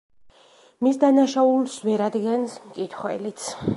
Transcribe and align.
მის 0.85 0.97
დანაშაულს 1.03 1.75
ვერ 1.89 2.03
ადგენს 2.07 2.57
მკითხველიც. 2.71 3.51